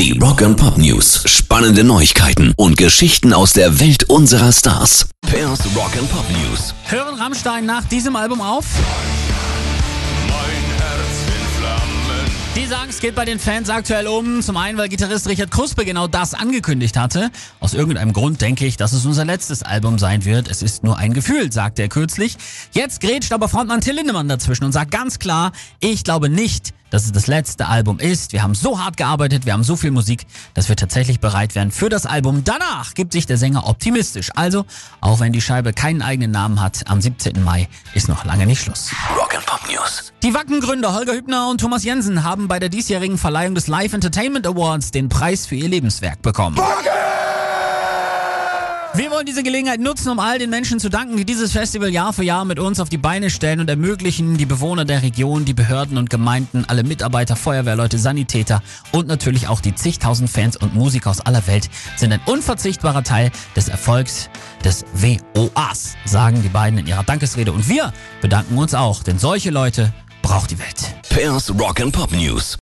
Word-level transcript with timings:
Die 0.00 0.18
Rock 0.18 0.38
Pop 0.56 0.78
News. 0.78 1.24
Spannende 1.26 1.84
Neuigkeiten 1.84 2.54
und 2.56 2.78
Geschichten 2.78 3.34
aus 3.34 3.52
der 3.52 3.80
Welt 3.80 4.04
unserer 4.04 4.50
Stars. 4.50 5.10
Pairs 5.20 5.60
Rock 5.76 5.92
Pop 6.08 6.24
News. 6.30 6.72
Hören 6.86 7.16
Rammstein 7.16 7.66
nach 7.66 7.84
diesem 7.84 8.16
Album 8.16 8.40
auf? 8.40 8.64
Die 12.56 12.64
sagen, 12.64 12.90
geht 13.00 13.14
bei 13.14 13.26
den 13.26 13.38
Fans 13.38 13.68
aktuell 13.68 14.06
um. 14.06 14.40
Zum 14.40 14.56
einen, 14.56 14.78
weil 14.78 14.88
Gitarrist 14.88 15.28
Richard 15.28 15.50
Kruspe 15.50 15.84
genau 15.84 16.06
das 16.08 16.32
angekündigt 16.32 16.96
hatte. 16.96 17.30
Aus 17.60 17.74
irgendeinem 17.74 18.14
Grund 18.14 18.40
denke 18.40 18.64
ich, 18.64 18.78
dass 18.78 18.94
es 18.94 19.04
unser 19.04 19.26
letztes 19.26 19.62
Album 19.62 19.98
sein 19.98 20.24
wird. 20.24 20.48
Es 20.48 20.62
ist 20.62 20.82
nur 20.82 20.96
ein 20.96 21.12
Gefühl, 21.12 21.52
sagte 21.52 21.82
er 21.82 21.88
kürzlich. 21.88 22.38
Jetzt 22.72 23.02
grätscht 23.02 23.32
aber 23.32 23.50
Frontmann 23.50 23.82
Till 23.82 23.96
Lindemann 23.96 24.28
dazwischen 24.28 24.64
und 24.64 24.72
sagt 24.72 24.92
ganz 24.92 25.18
klar, 25.18 25.52
ich 25.80 26.04
glaube 26.04 26.30
nicht, 26.30 26.72
dass 26.90 27.04
es 27.04 27.12
das 27.12 27.26
letzte 27.26 27.68
Album 27.68 27.98
ist. 27.98 28.32
Wir 28.32 28.42
haben 28.42 28.54
so 28.54 28.80
hart 28.80 28.96
gearbeitet, 28.96 29.46
wir 29.46 29.52
haben 29.52 29.64
so 29.64 29.76
viel 29.76 29.90
Musik, 29.90 30.26
dass 30.54 30.68
wir 30.68 30.76
tatsächlich 30.76 31.20
bereit 31.20 31.54
wären 31.54 31.70
für 31.70 31.88
das 31.88 32.06
Album. 32.06 32.44
Danach 32.44 32.94
gibt 32.94 33.12
sich 33.12 33.26
der 33.26 33.36
Sänger 33.36 33.66
optimistisch. 33.66 34.30
Also, 34.34 34.66
auch 35.00 35.20
wenn 35.20 35.32
die 35.32 35.40
Scheibe 35.40 35.72
keinen 35.72 36.02
eigenen 36.02 36.30
Namen 36.30 36.60
hat, 36.60 36.88
am 36.88 37.00
17. 37.00 37.42
Mai 37.42 37.68
ist 37.94 38.08
noch 38.08 38.24
lange 38.24 38.46
nicht 38.46 38.60
Schluss. 38.60 38.90
Rock 39.16 39.34
and 39.34 39.46
Pop 39.46 39.60
News. 39.70 40.12
Die 40.22 40.34
Wacken-Gründer 40.34 40.94
Holger 40.94 41.14
Hübner 41.14 41.48
und 41.48 41.60
Thomas 41.60 41.84
Jensen 41.84 42.24
haben 42.24 42.48
bei 42.48 42.58
der 42.58 42.68
diesjährigen 42.68 43.18
Verleihung 43.18 43.54
des 43.54 43.68
Live 43.68 43.92
Entertainment 43.92 44.46
Awards 44.46 44.90
den 44.90 45.08
Preis 45.08 45.46
für 45.46 45.54
ihr 45.54 45.68
Lebenswerk 45.68 46.20
bekommen. 46.22 46.58
Wir 49.00 49.10
wollen 49.10 49.24
diese 49.24 49.42
Gelegenheit 49.42 49.80
nutzen, 49.80 50.10
um 50.10 50.18
all 50.18 50.38
den 50.38 50.50
Menschen 50.50 50.78
zu 50.78 50.90
danken, 50.90 51.16
die 51.16 51.24
dieses 51.24 51.52
Festival 51.52 51.88
Jahr 51.88 52.12
für 52.12 52.22
Jahr 52.22 52.44
mit 52.44 52.58
uns 52.58 52.80
auf 52.80 52.90
die 52.90 52.98
Beine 52.98 53.30
stellen 53.30 53.58
und 53.58 53.70
ermöglichen, 53.70 54.36
die 54.36 54.44
Bewohner 54.44 54.84
der 54.84 55.00
Region, 55.00 55.46
die 55.46 55.54
Behörden 55.54 55.96
und 55.96 56.10
Gemeinden, 56.10 56.66
alle 56.68 56.82
Mitarbeiter, 56.82 57.34
Feuerwehrleute, 57.34 57.96
Sanitäter 57.96 58.62
und 58.92 59.08
natürlich 59.08 59.48
auch 59.48 59.62
die 59.62 59.74
zigtausend 59.74 60.28
Fans 60.28 60.58
und 60.58 60.74
Musiker 60.74 61.08
aus 61.08 61.22
aller 61.22 61.46
Welt 61.46 61.70
sind 61.96 62.12
ein 62.12 62.20
unverzichtbarer 62.26 63.02
Teil 63.02 63.30
des 63.56 63.70
Erfolgs 63.70 64.28
des 64.66 64.84
WOAs, 64.92 65.96
sagen 66.04 66.42
die 66.42 66.50
beiden 66.50 66.78
in 66.78 66.86
ihrer 66.86 67.02
Dankesrede. 67.02 67.52
Und 67.52 67.70
wir 67.70 67.94
bedanken 68.20 68.58
uns 68.58 68.74
auch, 68.74 69.02
denn 69.02 69.18
solche 69.18 69.48
Leute 69.48 69.94
braucht 70.20 70.50
die 70.50 70.58
Welt. 70.58 70.94
Pairs 71.08 71.50
Rock 71.58 71.80
and 71.80 71.92
Pop 71.92 72.12
News. 72.12 72.58